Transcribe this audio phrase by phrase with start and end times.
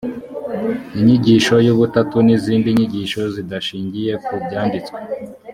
[0.97, 4.97] inyigisho y’ubutatu n’izindi nyigisho zidashingiye ku byanditswe